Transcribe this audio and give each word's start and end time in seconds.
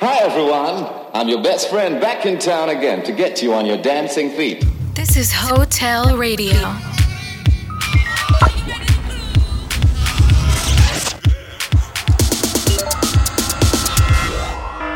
Hi, 0.00 0.18
everyone. 0.22 0.88
I'm 1.12 1.28
your 1.28 1.42
best 1.42 1.70
friend 1.70 2.00
back 2.00 2.24
in 2.24 2.38
town 2.38 2.68
again 2.68 3.02
to 3.02 3.10
get 3.10 3.42
you 3.42 3.52
on 3.52 3.66
your 3.66 3.82
dancing 3.82 4.30
feet. 4.30 4.64
This 4.94 5.16
is 5.16 5.32
Hotel 5.32 6.16
Radio. 6.16 6.54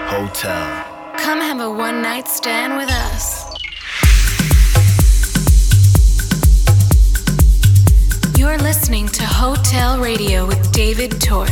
Hotel. 0.07 1.15
Come 1.19 1.41
have 1.41 1.59
a 1.59 1.69
one 1.69 2.01
night 2.01 2.29
stand 2.29 2.77
with 2.77 2.89
us. 2.89 3.43
You're 8.39 8.59
listening 8.59 9.09
to 9.09 9.27
Hotel 9.27 9.99
Radio 10.01 10.47
with 10.47 10.71
David 10.71 11.21
Tort. 11.21 11.51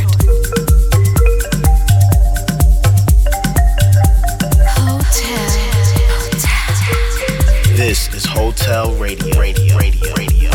This 7.81 8.13
is 8.13 8.25
Hotel 8.25 8.93
Radio. 8.97 9.39
Radio. 9.39 9.75
Radio. 9.75 10.13
Radio. 10.13 10.50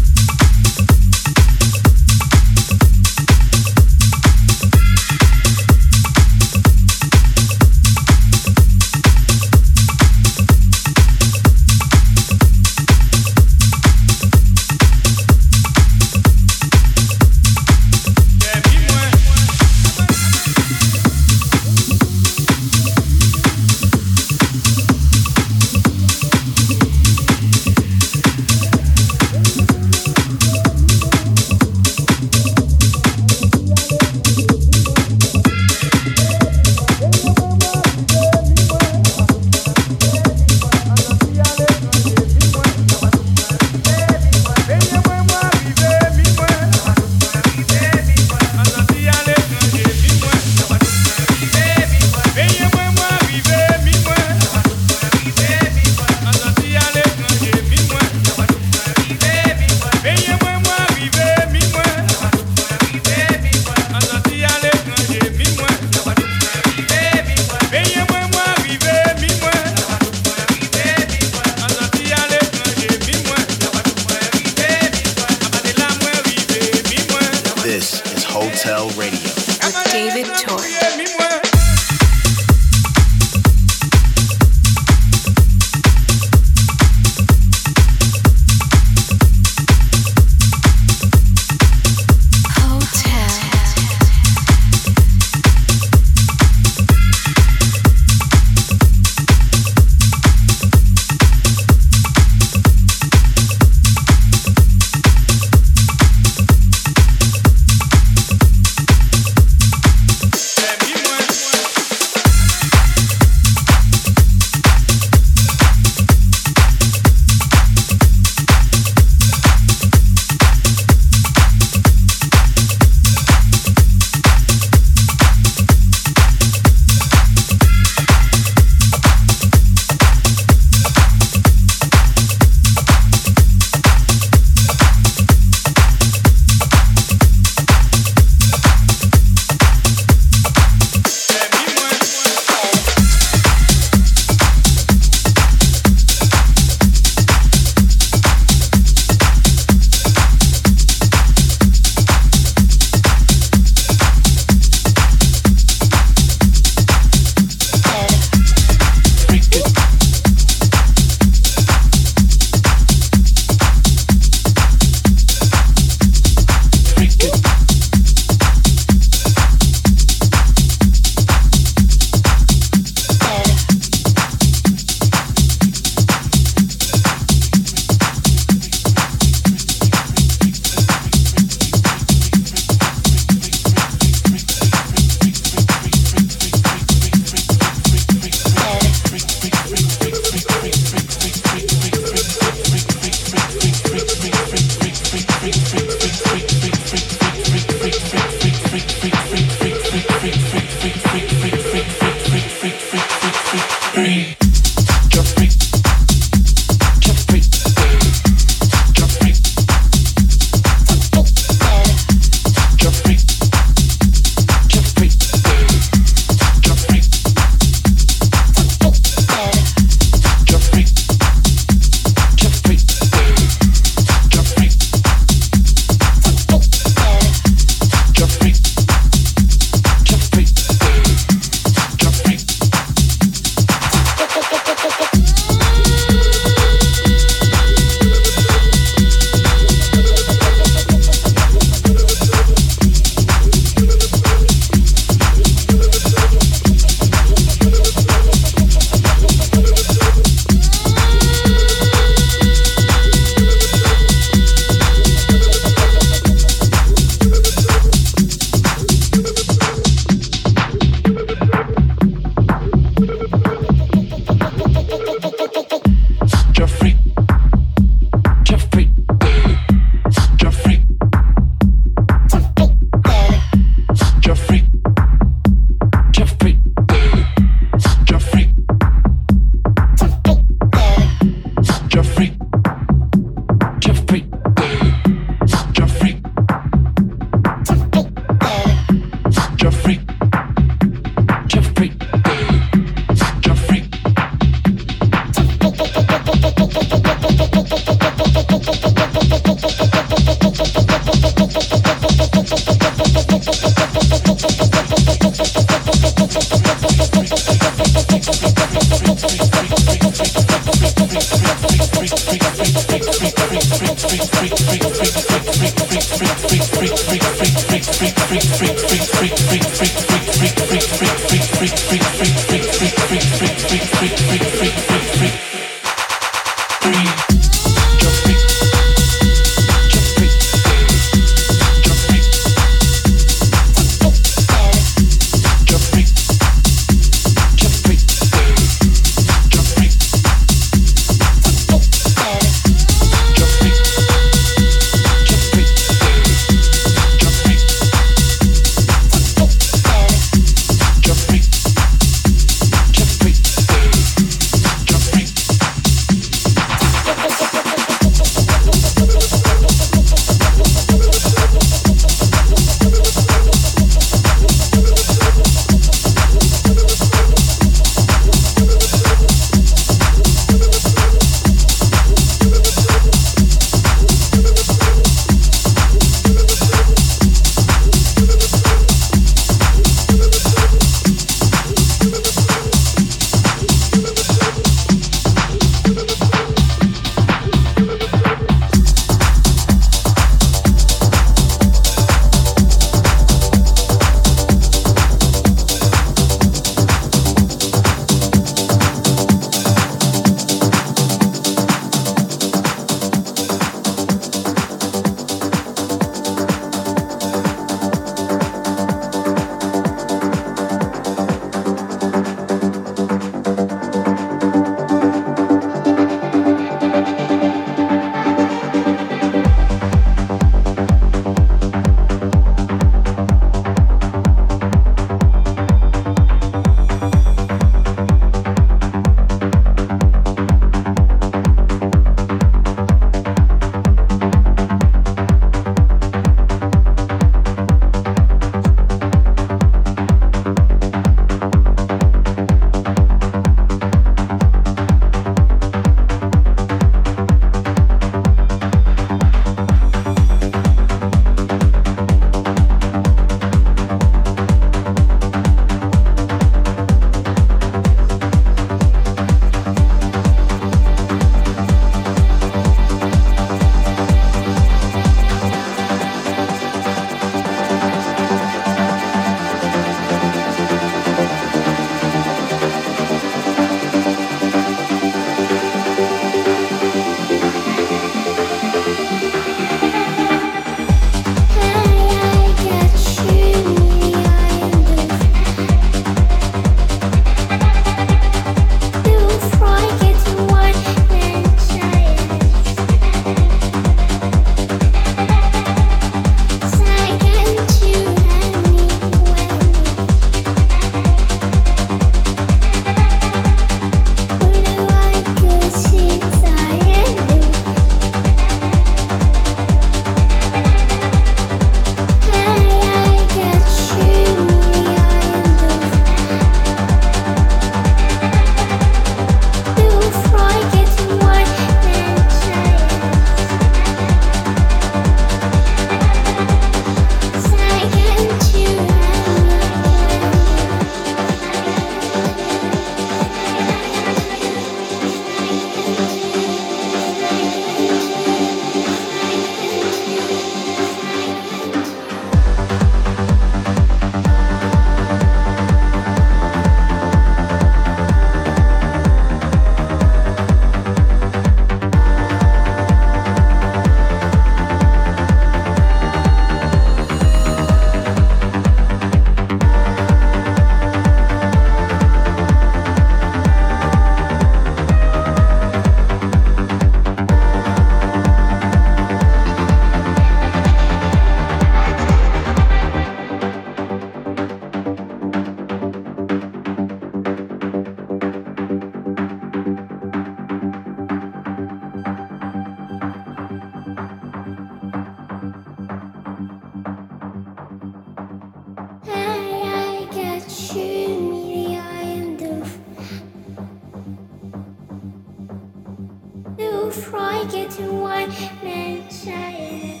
don't 596.88 597.04
forget 597.04 597.72
why 597.92 598.26
man 598.62 599.06
child. 599.10 600.00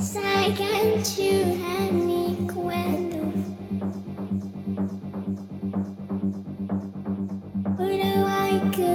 Second 0.00 1.04
to 1.04 1.44
have 1.64 1.92
me 1.92 2.46
cuando. 2.48 3.20
Although 7.78 8.26
I 8.26 8.70
could. 8.74 8.92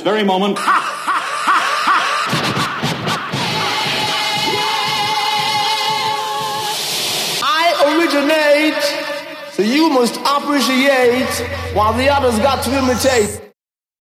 This 0.00 0.12
very 0.12 0.24
moment. 0.24 0.58